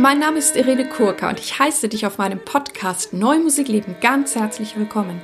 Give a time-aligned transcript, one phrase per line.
[0.00, 4.74] Mein Name ist Irene Kurka und ich heiße dich auf meinem Podcast Neumusikleben ganz herzlich
[4.74, 5.20] willkommen.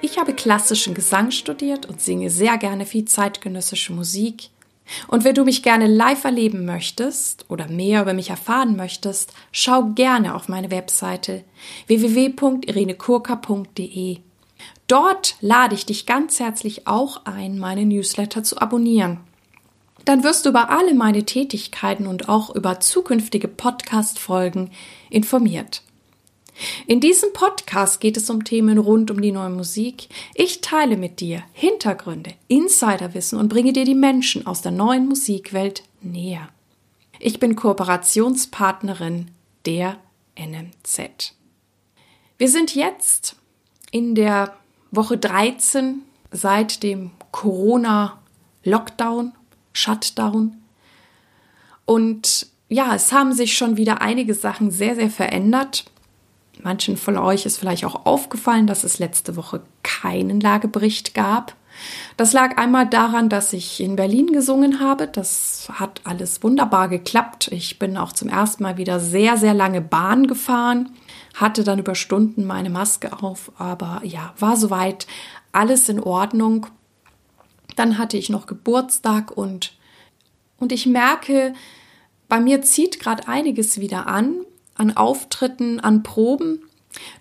[0.00, 4.50] Ich habe klassischen Gesang studiert und singe sehr gerne viel zeitgenössische Musik.
[5.06, 9.92] Und wenn du mich gerne live erleben möchtest oder mehr über mich erfahren möchtest, schau
[9.94, 11.44] gerne auf meine Webseite
[11.86, 14.18] www.irenekurka.de.
[14.88, 19.20] Dort lade ich dich ganz herzlich auch ein, meine Newsletter zu abonnieren
[20.06, 24.70] dann wirst du über alle meine Tätigkeiten und auch über zukünftige Podcast-Folgen
[25.10, 25.82] informiert.
[26.86, 30.08] In diesem Podcast geht es um Themen rund um die neue Musik.
[30.34, 35.82] Ich teile mit dir Hintergründe, Insiderwissen und bringe dir die Menschen aus der neuen Musikwelt
[36.00, 36.48] näher.
[37.18, 39.30] Ich bin Kooperationspartnerin
[39.66, 39.98] der
[40.38, 41.34] NMZ.
[42.38, 43.36] Wir sind jetzt
[43.90, 44.56] in der
[44.90, 49.32] Woche 13 seit dem Corona-Lockdown
[49.76, 50.56] Shutdown.
[51.84, 55.84] Und ja, es haben sich schon wieder einige Sachen sehr, sehr verändert.
[56.62, 61.54] Manchen von euch ist vielleicht auch aufgefallen, dass es letzte Woche keinen Lagebericht gab.
[62.16, 65.06] Das lag einmal daran, dass ich in Berlin gesungen habe.
[65.06, 67.48] Das hat alles wunderbar geklappt.
[67.52, 70.90] Ich bin auch zum ersten Mal wieder sehr, sehr lange Bahn gefahren,
[71.34, 75.06] hatte dann über Stunden meine Maske auf, aber ja, war soweit
[75.52, 76.66] alles in Ordnung.
[77.76, 79.76] Dann hatte ich noch Geburtstag und,
[80.58, 81.54] und ich merke,
[82.28, 86.62] bei mir zieht gerade einiges wieder an, an Auftritten, an Proben,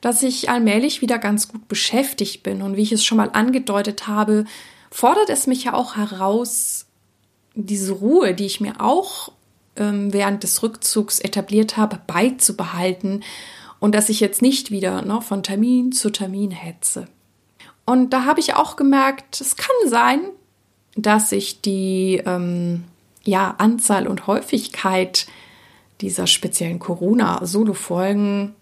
[0.02, 2.62] dass ich allmählich wieder ganz gut beschäftigt bin.
[2.62, 4.46] Und wie ich es schon mal angedeutet habe,
[4.90, 6.88] fordert es mich ja auch heraus,
[7.54, 9.32] diese Ruhe, die ich mir auch
[9.76, 13.24] ähm, während des Rückzugs etabliert habe, beizubehalten
[13.80, 17.08] und dass ich jetzt nicht wieder ne, von Termin zu Termin hetze.
[17.86, 20.22] Und da habe ich auch gemerkt, es kann sein,
[20.96, 22.86] dass sich die ähm,
[23.24, 25.28] ja, Anzahl und Häufigkeit
[26.02, 28.54] dieser speziellen Corona-Solo-Folgen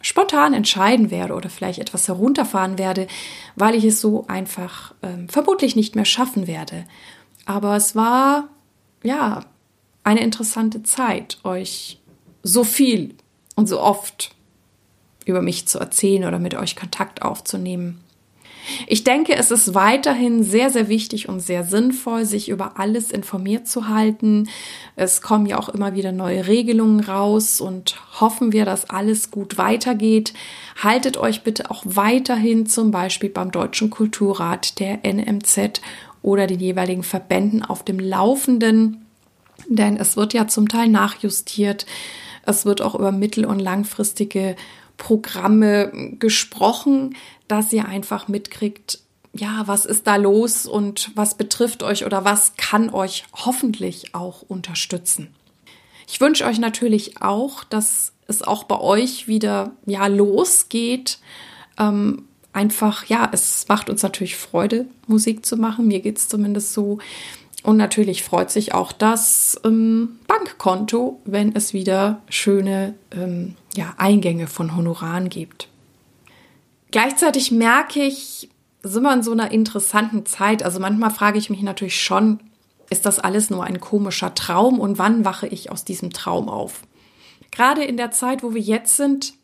[0.00, 3.06] spontan entscheiden werde oder vielleicht etwas herunterfahren werde,
[3.54, 6.84] weil ich es so einfach ähm, vermutlich nicht mehr schaffen werde.
[7.46, 8.48] Aber es war
[9.02, 9.44] ja
[10.04, 12.00] eine interessante Zeit, euch
[12.42, 13.14] so viel
[13.54, 14.34] und so oft
[15.24, 18.00] über mich zu erzählen oder mit euch Kontakt aufzunehmen.
[18.86, 23.66] Ich denke, es ist weiterhin sehr, sehr wichtig und sehr sinnvoll, sich über alles informiert
[23.66, 24.48] zu halten.
[24.96, 29.58] Es kommen ja auch immer wieder neue Regelungen raus und hoffen wir, dass alles gut
[29.58, 30.32] weitergeht.
[30.82, 35.80] Haltet euch bitte auch weiterhin zum Beispiel beim Deutschen Kulturrat, der NMZ
[36.22, 39.04] oder den jeweiligen Verbänden auf dem Laufenden,
[39.68, 41.86] denn es wird ja zum Teil nachjustiert.
[42.44, 44.56] Es wird auch über mittel- und langfristige
[44.96, 47.16] Programme gesprochen,
[47.48, 49.00] dass ihr einfach mitkriegt,
[49.34, 54.42] ja, was ist da los und was betrifft euch oder was kann euch hoffentlich auch
[54.42, 55.34] unterstützen.
[56.06, 61.18] Ich wünsche euch natürlich auch, dass es auch bei euch wieder ja losgeht.
[61.78, 65.88] Ähm, einfach, ja, es macht uns natürlich Freude, Musik zu machen.
[65.88, 66.98] Mir geht es zumindest so.
[67.62, 74.46] Und natürlich freut sich auch das ähm, Bankkonto, wenn es wieder schöne ähm, ja, Eingänge
[74.46, 75.68] von Honoraren gibt.
[76.90, 78.50] Gleichzeitig merke ich,
[78.82, 80.62] sind wir in so einer interessanten Zeit.
[80.62, 82.40] Also manchmal frage ich mich natürlich schon,
[82.90, 86.82] ist das alles nur ein komischer Traum und wann wache ich aus diesem Traum auf?
[87.50, 89.34] Gerade in der Zeit, wo wir jetzt sind,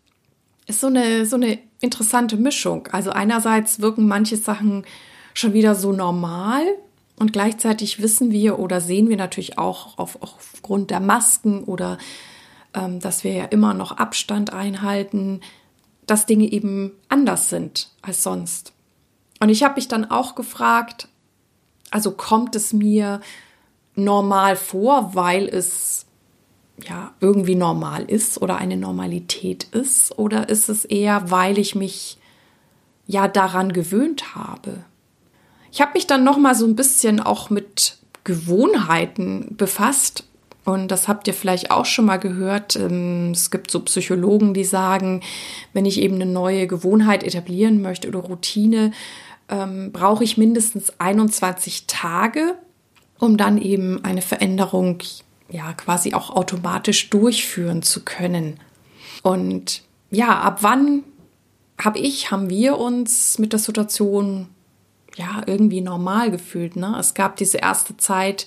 [0.67, 2.89] ist so eine, so eine interessante Mischung.
[2.89, 4.85] Also einerseits wirken manche Sachen
[5.33, 6.67] schon wieder so normal,
[7.19, 11.99] und gleichzeitig wissen wir oder sehen wir natürlich auch auf, aufgrund der Masken oder
[13.01, 15.41] dass wir ja immer noch Abstand einhalten,
[16.07, 18.73] dass Dinge eben anders sind als sonst.
[19.41, 21.09] Und ich habe mich dann auch gefragt,
[21.91, 23.21] also kommt es mir
[23.95, 26.07] normal vor, weil es
[26.87, 32.19] ja irgendwie normal ist oder eine Normalität ist, oder ist es eher, weil ich mich
[33.07, 34.85] ja daran gewöhnt habe?
[35.73, 40.28] Ich habe mich dann noch mal so ein bisschen auch mit Gewohnheiten befasst
[40.69, 42.77] und das habt ihr vielleicht auch schon mal gehört.
[42.77, 45.23] Ähm, es gibt so Psychologen, die sagen,
[45.73, 48.93] wenn ich eben eine neue Gewohnheit etablieren möchte oder Routine,
[49.49, 52.55] ähm, brauche ich mindestens 21 Tage,
[53.19, 54.99] um dann eben eine Veränderung
[55.49, 58.61] ja quasi auch automatisch durchführen zu können.
[59.23, 59.81] Und
[60.11, 61.03] ja, ab wann
[61.83, 64.49] habe ich, haben wir uns mit der Situation
[65.17, 66.77] ja, irgendwie normal gefühlt.
[66.77, 66.95] Ne?
[67.01, 68.47] Es gab diese erste Zeit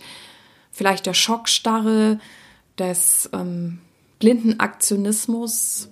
[0.71, 2.19] vielleicht der Schockstarre,
[2.81, 3.79] des ähm,
[4.19, 5.89] blinden Aktionismus.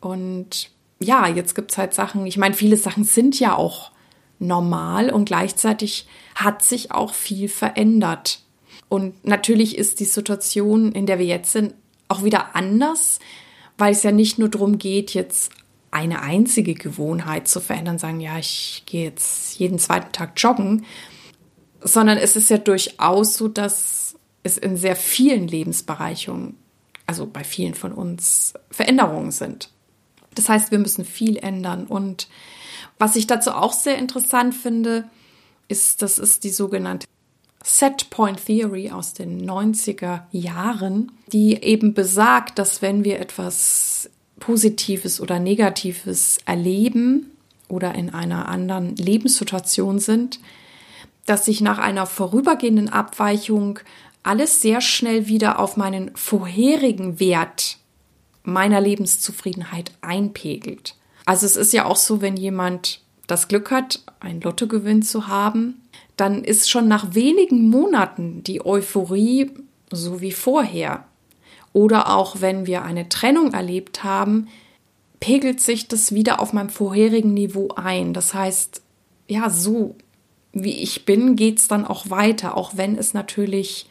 [0.00, 0.70] Und
[1.00, 3.90] ja, jetzt gibt es halt Sachen, ich meine, viele Sachen sind ja auch
[4.38, 8.40] normal und gleichzeitig hat sich auch viel verändert.
[8.88, 11.74] Und natürlich ist die Situation, in der wir jetzt sind,
[12.08, 13.20] auch wieder anders,
[13.78, 15.50] weil es ja nicht nur darum geht, jetzt
[15.90, 20.84] eine einzige Gewohnheit zu verändern, sagen, ja, ich gehe jetzt jeden zweiten Tag joggen,
[21.84, 26.56] sondern es ist ja durchaus so, dass es in sehr vielen Lebensbereichen,
[27.06, 29.70] also bei vielen von uns, Veränderungen sind.
[30.34, 31.86] Das heißt, wir müssen viel ändern.
[31.86, 32.28] Und
[32.98, 35.04] was ich dazu auch sehr interessant finde,
[35.68, 37.06] ist, das ist die sogenannte
[37.64, 45.20] Set Point Theory aus den 90er Jahren, die eben besagt, dass wenn wir etwas Positives
[45.20, 47.30] oder Negatives erleben
[47.68, 50.40] oder in einer anderen Lebenssituation sind,
[51.26, 53.78] dass sich nach einer vorübergehenden Abweichung
[54.22, 57.78] alles sehr schnell wieder auf meinen vorherigen Wert
[58.44, 60.96] meiner Lebenszufriedenheit einpegelt.
[61.24, 65.80] Also es ist ja auch so, wenn jemand das Glück hat, einen Lottogewinn zu haben,
[66.16, 69.50] dann ist schon nach wenigen Monaten die Euphorie
[69.90, 71.04] so wie vorher.
[71.72, 74.48] Oder auch wenn wir eine Trennung erlebt haben,
[75.20, 78.12] pegelt sich das wieder auf meinem vorherigen Niveau ein.
[78.12, 78.82] Das heißt,
[79.28, 79.94] ja, so
[80.52, 83.86] wie ich bin, geht es dann auch weiter, auch wenn es natürlich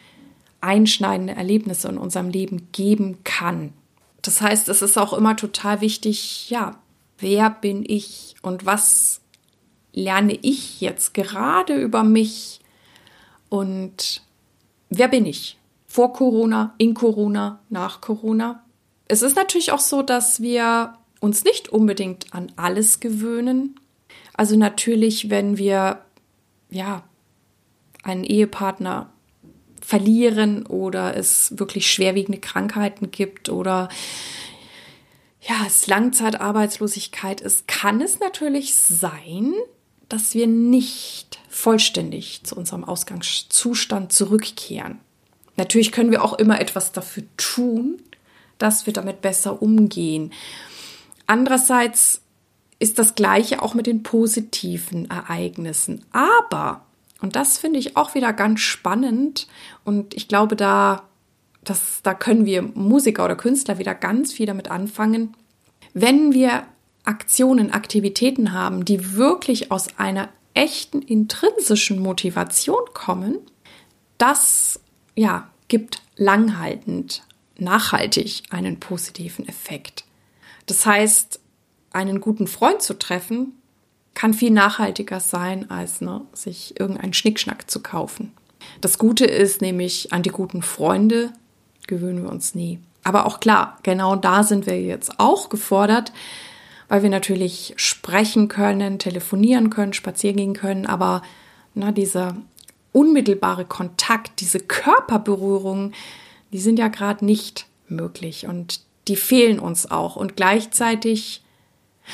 [0.62, 3.74] einschneidende Erlebnisse in unserem Leben geben kann.
[4.22, 6.80] Das heißt, es ist auch immer total wichtig, ja,
[7.18, 9.22] wer bin ich und was
[9.94, 12.60] lerne ich jetzt gerade über mich
[13.50, 14.22] und
[14.90, 15.58] wer bin ich?
[15.88, 18.64] Vor Corona, in Corona, nach Corona.
[19.08, 23.76] Es ist natürlich auch so, dass wir uns nicht unbedingt an alles gewöhnen.
[24.34, 26.00] Also natürlich, wenn wir
[26.72, 27.04] ja
[28.04, 29.12] einen Ehepartner
[29.82, 33.90] verlieren oder es wirklich schwerwiegende Krankheiten gibt oder
[35.42, 39.54] ja, es Langzeitarbeitslosigkeit ist, kann es natürlich sein,
[40.08, 45.00] dass wir nicht vollständig zu unserem Ausgangszustand zurückkehren.
[45.58, 48.02] Natürlich können wir auch immer etwas dafür tun,
[48.58, 50.32] dass wir damit besser umgehen.
[51.26, 52.22] Andererseits
[52.82, 56.04] ist das Gleiche auch mit den positiven Ereignissen.
[56.12, 56.86] Aber
[57.22, 59.48] und das finde ich auch wieder ganz spannend.
[59.86, 61.04] Und ich glaube, da,
[61.64, 65.36] das, da können wir Musiker oder Künstler wieder ganz viel damit anfangen.
[65.94, 66.64] Wenn wir
[67.04, 73.38] Aktionen, Aktivitäten haben, die wirklich aus einer echten intrinsischen Motivation kommen,
[74.18, 74.80] das
[75.16, 77.24] ja, gibt langhaltend,
[77.58, 80.06] nachhaltig einen positiven Effekt.
[80.66, 81.41] Das heißt,
[81.94, 83.54] einen guten Freund zu treffen,
[84.14, 88.34] kann viel nachhaltiger sein, als ne, sich irgendeinen Schnickschnack zu kaufen.
[88.82, 91.32] Das Gute ist nämlich, an die guten Freunde
[91.88, 92.80] gewöhnen wir uns nie.
[93.04, 96.12] Aber auch klar, genau da sind wir jetzt auch gefordert,
[96.88, 101.22] weil wir natürlich sprechen können, telefonieren können, spazieren gehen können, aber
[101.74, 102.36] na, dieser
[102.92, 105.94] unmittelbare Kontakt, diese Körperberührung,
[106.52, 110.16] die sind ja gerade nicht möglich und die fehlen uns auch.
[110.16, 111.41] Und gleichzeitig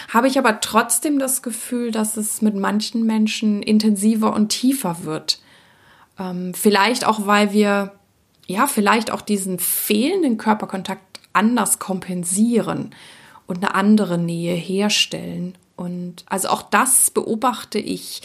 [0.09, 5.39] habe ich aber trotzdem das Gefühl, dass es mit manchen Menschen intensiver und tiefer wird.
[6.19, 7.93] Ähm, vielleicht auch, weil wir,
[8.47, 12.91] ja, vielleicht auch diesen fehlenden Körperkontakt anders kompensieren
[13.45, 15.55] und eine andere Nähe herstellen.
[15.75, 18.21] Und also auch das beobachte ich.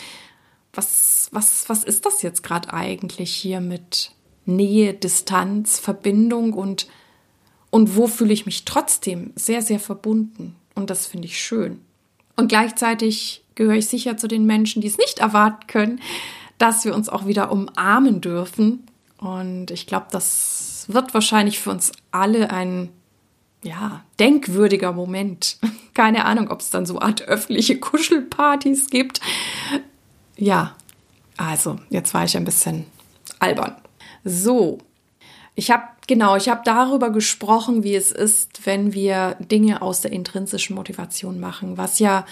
[0.75, 4.13] Was, was, was ist das jetzt gerade eigentlich hier mit
[4.47, 6.89] Nähe, Distanz, Verbindung und,
[7.71, 10.57] und wo fühle ich mich trotzdem sehr, sehr verbunden?
[10.83, 11.81] Und das finde ich schön.
[12.35, 16.01] Und gleichzeitig gehöre ich sicher zu den Menschen, die es nicht erwarten können,
[16.59, 18.85] dass wir uns auch wieder umarmen dürfen.
[19.19, 22.89] Und ich glaube, das wird wahrscheinlich für uns alle ein
[23.63, 25.59] ja, denkwürdiger Moment.
[25.95, 29.21] Keine Ahnung, ob es dann so Art öffentliche Kuschelpartys gibt.
[30.37, 30.75] Ja,
[31.37, 32.87] also, jetzt war ich ein bisschen
[33.39, 33.77] albern.
[34.25, 34.79] So,
[35.55, 40.13] ich habe genau, ich habe darüber gesprochen, wie es ist, wenn wir Dinge aus der
[40.13, 42.25] intrinsischen Motivation machen, was ja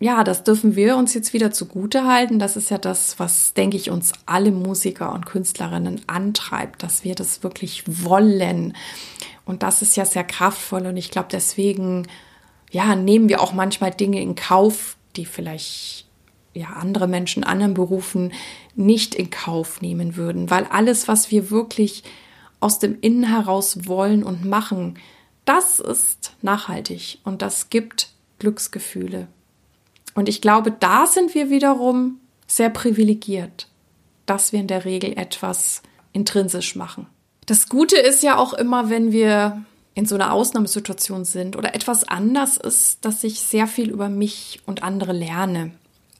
[0.00, 2.38] ja, das dürfen wir uns jetzt wieder zugute halten.
[2.38, 7.14] Das ist ja das, was, denke ich, uns alle Musiker und Künstlerinnen antreibt, dass wir
[7.14, 8.76] das wirklich wollen.
[9.46, 10.86] Und das ist ja sehr kraftvoll.
[10.86, 12.06] Und ich glaube, deswegen,
[12.70, 16.06] ja, nehmen wir auch manchmal Dinge in Kauf, die vielleicht,
[16.52, 18.32] ja, andere Menschen, anderen Berufen
[18.74, 20.50] nicht in Kauf nehmen würden.
[20.50, 22.02] Weil alles, was wir wirklich
[22.64, 24.98] aus dem Innen heraus wollen und machen,
[25.44, 29.28] das ist nachhaltig und das gibt Glücksgefühle.
[30.14, 33.68] Und ich glaube, da sind wir wiederum sehr privilegiert,
[34.24, 35.82] dass wir in der Regel etwas
[36.14, 37.06] intrinsisch machen.
[37.44, 42.04] Das Gute ist ja auch immer, wenn wir in so einer Ausnahmesituation sind oder etwas
[42.04, 45.72] anders ist, dass ich sehr viel über mich und andere lerne.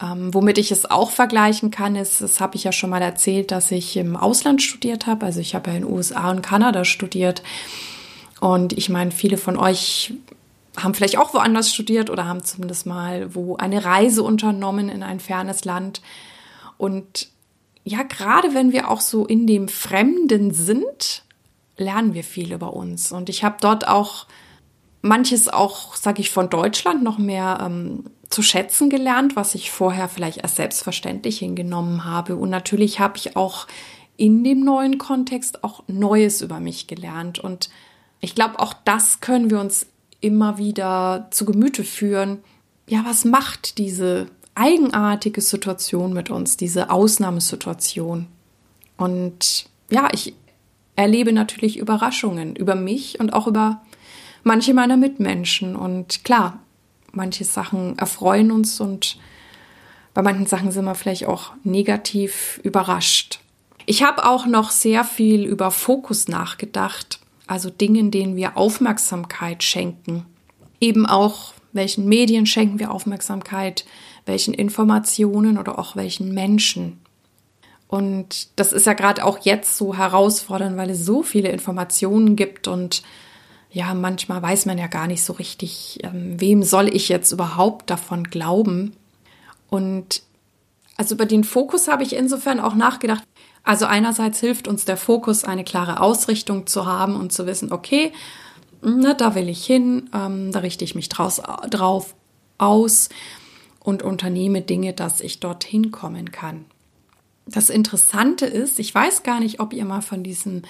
[0.05, 3.51] Ähm, womit ich es auch vergleichen kann, ist, das habe ich ja schon mal erzählt,
[3.51, 5.25] dass ich im Ausland studiert habe.
[5.25, 7.43] Also ich habe ja in USA und Kanada studiert.
[8.41, 10.13] Und ich meine, viele von euch
[10.77, 15.21] haben vielleicht auch woanders studiert oder haben zumindest mal wo eine Reise unternommen in ein
[15.21, 16.03] fernes Land.
[16.77, 17.29] Und
[17.85, 21.23] ja, gerade wenn wir auch so in dem Fremden sind,
[21.77, 23.13] lernen wir viel über uns.
[23.13, 24.27] Und ich habe dort auch
[25.05, 30.09] manches auch, sage ich, von Deutschland noch mehr ähm, zu schätzen gelernt, was ich vorher
[30.09, 32.37] vielleicht als selbstverständlich hingenommen habe.
[32.37, 33.67] Und natürlich habe ich auch
[34.17, 37.39] in dem neuen Kontext auch Neues über mich gelernt.
[37.39, 37.69] Und
[38.21, 39.87] ich glaube, auch das können wir uns
[40.21, 42.39] immer wieder zu Gemüte führen.
[42.89, 48.27] Ja, was macht diese eigenartige Situation mit uns, diese Ausnahmesituation?
[48.97, 50.35] Und ja, ich
[50.97, 53.83] erlebe natürlich Überraschungen über mich und auch über
[54.45, 55.75] manche meiner Mitmenschen.
[55.77, 56.61] Und klar,
[57.13, 59.19] manche Sachen erfreuen uns und
[60.15, 63.41] bei manchen Sachen sind wir vielleicht auch negativ überrascht.
[63.87, 70.25] Ich habe auch noch sehr viel über Fokus nachgedacht also Dingen, denen wir Aufmerksamkeit schenken.
[70.81, 73.85] Eben auch, welchen Medien schenken wir Aufmerksamkeit,
[74.27, 77.01] welchen Informationen oder auch welchen Menschen.
[77.89, 82.67] Und das ist ja gerade auch jetzt so herausfordernd, weil es so viele Informationen gibt
[82.67, 83.03] und
[83.75, 87.91] ja, manchmal weiß man ja gar nicht so richtig, ähm, wem soll ich jetzt überhaupt
[87.91, 88.95] davon glauben.
[89.69, 90.23] Und
[90.97, 93.25] also über den Fokus habe ich insofern auch nachgedacht,
[93.65, 98.13] also einerseits hilft uns der Fokus, eine klare Ausrichtung zu haben und zu wissen, okay,
[98.81, 102.15] na, da will ich hin, ähm, da richte ich mich draus, drauf
[102.59, 103.09] aus
[103.81, 106.67] und unternehme Dinge, dass ich dorthin kommen kann.
[107.47, 110.63] Das Interessante ist, ich weiß gar nicht, ob ihr mal von diesem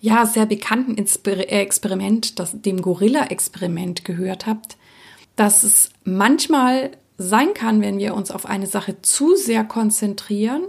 [0.00, 4.76] ja sehr bekannten Experiment, das, dem Gorilla-Experiment gehört habt,
[5.36, 10.62] dass es manchmal sein kann, wenn wir uns auf eine Sache zu sehr konzentrieren,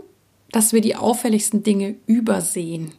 [0.52, 2.94] dass wir die auffälligsten Dinge übersehen.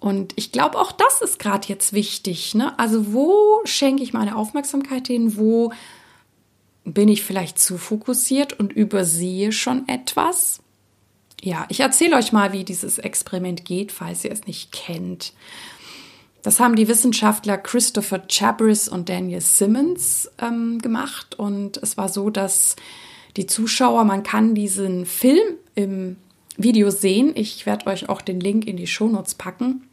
[0.00, 2.56] Und ich glaube, auch das ist gerade jetzt wichtig.
[2.56, 2.76] Ne?
[2.76, 5.36] Also wo schenke ich meine Aufmerksamkeit hin?
[5.36, 5.72] Wo
[6.84, 10.60] bin ich vielleicht zu fokussiert und übersehe schon etwas?
[11.44, 15.32] Ja, ich erzähle euch mal, wie dieses Experiment geht, falls ihr es nicht kennt.
[16.42, 21.36] Das haben die Wissenschaftler Christopher Chabris und Daniel Simmons ähm, gemacht.
[21.36, 22.76] Und es war so, dass
[23.36, 26.16] die Zuschauer, man kann diesen Film im
[26.56, 27.32] Video sehen.
[27.34, 29.88] Ich werde euch auch den Link in die Shownotes packen.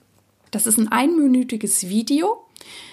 [0.51, 2.45] Das ist ein einminütiges Video.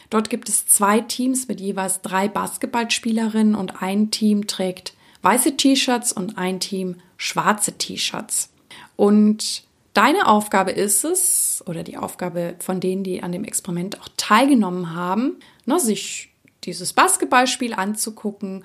[0.08, 6.12] Dort gibt es zwei Teams mit jeweils drei Basketballspielerinnen und ein Team trägt weiße T-Shirts
[6.12, 8.50] und ein Team schwarze T-Shirts.
[8.96, 14.08] Und deine Aufgabe ist es, oder die Aufgabe von denen, die an dem Experiment auch
[14.16, 16.30] teilgenommen haben, ne, sich
[16.64, 18.64] dieses Basketballspiel anzugucken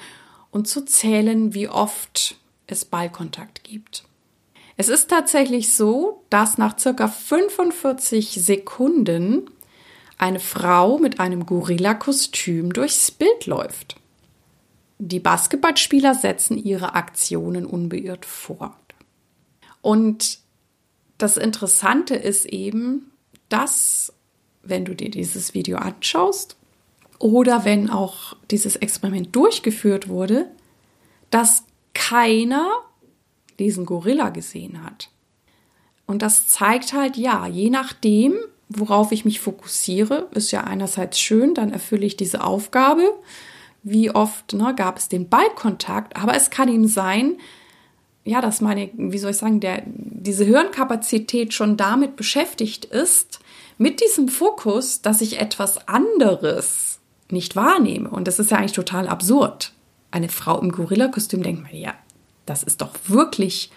[0.52, 2.36] und zu zählen, wie oft
[2.68, 4.04] es Ballkontakt gibt.
[4.78, 9.50] Es ist tatsächlich so, dass nach circa 45 Sekunden
[10.18, 14.01] eine Frau mit einem Gorilla-Kostüm durchs Bild läuft.
[15.04, 18.76] Die Basketballspieler setzen ihre Aktionen unbeirrt fort.
[19.82, 20.38] Und
[21.18, 23.12] das Interessante ist eben,
[23.50, 24.14] dass,
[24.62, 26.56] wenn du dir dieses Video anschaust
[27.18, 30.52] oder wenn auch dieses Experiment durchgeführt wurde,
[31.32, 31.64] dass
[31.96, 32.70] keiner
[33.58, 35.10] diesen Gorilla gesehen hat.
[36.06, 38.36] Und das zeigt halt, ja, je nachdem,
[38.70, 43.12] worauf ich mich fokussiere, ist ja einerseits schön, dann erfülle ich diese Aufgabe.
[43.84, 47.38] Wie oft ne, gab es den Ballkontakt, aber es kann ihm sein,
[48.24, 53.40] ja, dass meine, wie soll ich sagen, der, diese Hirnkapazität schon damit beschäftigt ist,
[53.78, 57.00] mit diesem Fokus, dass ich etwas anderes
[57.32, 58.10] nicht wahrnehme.
[58.10, 59.74] Und das ist ja eigentlich total absurd.
[60.12, 61.96] Eine Frau im Gorilla-Kostüm denkt man, ja,
[62.46, 63.72] das ist doch wirklich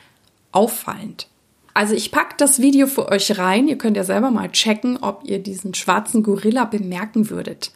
[0.53, 1.29] auffallend.
[1.73, 3.67] Also ich packe das Video für euch rein.
[3.67, 7.73] Ihr könnt ja selber mal checken, ob ihr diesen schwarzen Gorilla bemerken würdet.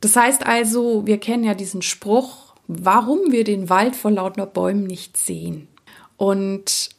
[0.00, 4.84] Das heißt also, wir kennen ja diesen Spruch, warum wir den Wald vor lauter Bäumen
[4.84, 5.68] nicht sehen.
[6.16, 6.90] Und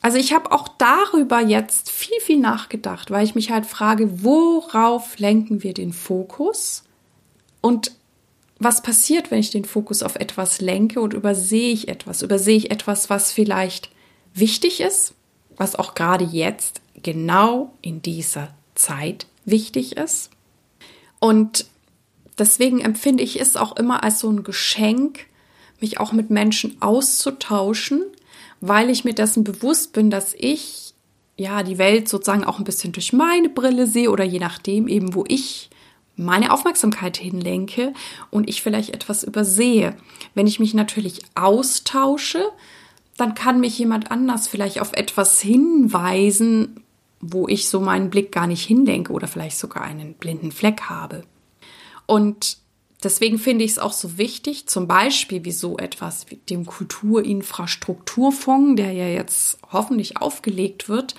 [0.00, 5.18] also ich habe auch darüber jetzt viel, viel nachgedacht, weil ich mich halt frage, worauf
[5.18, 6.84] lenken wir den Fokus?
[7.60, 7.92] Und
[8.58, 12.22] was passiert, wenn ich den Fokus auf etwas lenke und übersehe ich etwas?
[12.22, 13.90] Übersehe ich etwas, was vielleicht
[14.34, 15.14] wichtig ist,
[15.56, 20.30] was auch gerade jetzt, genau in dieser Zeit wichtig ist?
[21.20, 21.66] Und
[22.38, 25.26] deswegen empfinde ich es auch immer als so ein Geschenk,
[25.80, 28.04] mich auch mit Menschen auszutauschen,
[28.60, 30.94] weil ich mir dessen bewusst bin, dass ich
[31.36, 35.14] ja die Welt sozusagen auch ein bisschen durch meine Brille sehe oder je nachdem eben,
[35.14, 35.70] wo ich
[36.16, 37.92] meine Aufmerksamkeit hinlenke
[38.30, 39.96] und ich vielleicht etwas übersehe.
[40.34, 42.42] Wenn ich mich natürlich austausche,
[43.16, 46.84] dann kann mich jemand anders vielleicht auf etwas hinweisen,
[47.20, 51.22] wo ich so meinen Blick gar nicht hinlenke oder vielleicht sogar einen blinden Fleck habe.
[52.08, 52.56] Und
[53.04, 58.76] deswegen finde ich es auch so wichtig, zum Beispiel wie so etwas wie dem Kulturinfrastrukturfonds,
[58.76, 61.14] der ja jetzt hoffentlich aufgelegt wird,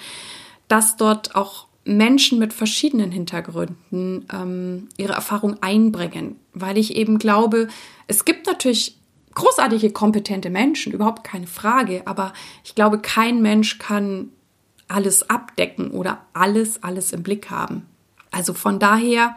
[0.67, 7.67] dass dort auch Menschen mit verschiedenen Hintergründen ähm, ihre Erfahrung einbringen, weil ich eben glaube,
[8.07, 8.97] es gibt natürlich
[9.35, 14.29] großartige, kompetente Menschen, überhaupt keine Frage, aber ich glaube, kein Mensch kann
[14.87, 17.85] alles abdecken oder alles, alles im Blick haben.
[18.31, 19.35] Also von daher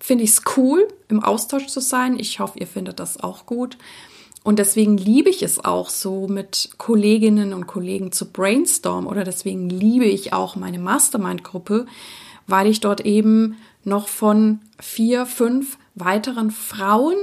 [0.00, 2.18] finde ich es cool, im Austausch zu sein.
[2.18, 3.76] Ich hoffe, ihr findet das auch gut.
[4.44, 9.68] Und deswegen liebe ich es auch so, mit Kolleginnen und Kollegen zu brainstormen oder deswegen
[9.68, 11.86] liebe ich auch meine Mastermind-Gruppe,
[12.46, 17.16] weil ich dort eben noch von vier, fünf weiteren Frauen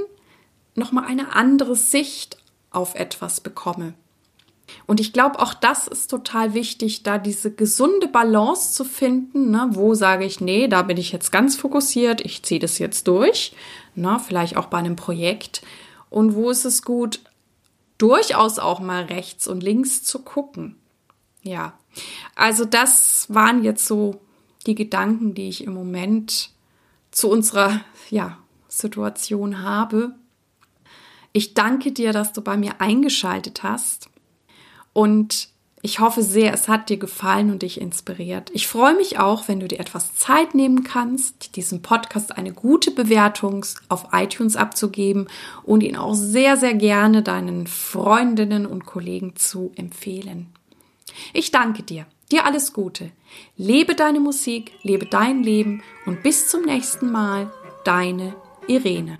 [0.74, 2.36] nochmal eine andere Sicht
[2.70, 3.94] auf etwas bekomme.
[4.86, 9.50] Und ich glaube, auch das ist total wichtig, da diese gesunde Balance zu finden.
[9.50, 9.68] Ne?
[9.72, 13.54] Wo sage ich, nee, da bin ich jetzt ganz fokussiert, ich ziehe das jetzt durch.
[13.94, 14.20] Ne?
[14.24, 15.62] Vielleicht auch bei einem Projekt.
[16.10, 17.20] Und wo ist es gut,
[17.98, 20.76] durchaus auch mal rechts und links zu gucken.
[21.42, 21.74] Ja,
[22.34, 24.20] also das waren jetzt so
[24.66, 26.50] die Gedanken, die ich im Moment
[27.12, 27.80] zu unserer
[28.10, 30.14] ja, Situation habe.
[31.32, 34.10] Ich danke dir, dass du bei mir eingeschaltet hast
[34.96, 35.50] und
[35.82, 38.50] ich hoffe sehr, es hat dir gefallen und dich inspiriert.
[38.54, 42.90] Ich freue mich auch, wenn du dir etwas Zeit nehmen kannst, diesem Podcast eine gute
[42.90, 45.28] Bewertung auf iTunes abzugeben
[45.64, 50.46] und ihn auch sehr, sehr gerne deinen Freundinnen und Kollegen zu empfehlen.
[51.34, 52.06] Ich danke dir.
[52.32, 53.10] Dir alles Gute.
[53.58, 57.52] Lebe deine Musik, lebe dein Leben und bis zum nächsten Mal,
[57.84, 58.34] deine
[58.66, 59.18] Irene.